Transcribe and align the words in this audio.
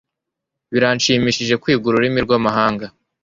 Birashimishije 0.73 1.53
kwiga 1.61 1.85
ururimi 1.87 2.19
rwamahanga. 2.25 2.85